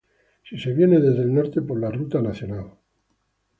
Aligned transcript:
Si 0.41 0.57
se 0.57 0.71
viene 0.73 0.99
desde 0.99 1.21
el 1.21 1.31
norte 1.31 1.61
por 1.61 1.79
la 1.79 1.91
Ruta 1.91 2.19
Nac. 2.23 2.35